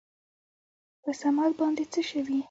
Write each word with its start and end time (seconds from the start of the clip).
په 1.03 1.11
صمد 1.21 1.51
باندې 1.59 1.83
څه 1.93 2.01
شوي؟ 2.09 2.37